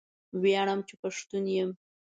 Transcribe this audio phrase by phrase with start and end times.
[0.41, 1.69] ویاړم چې پښتون یم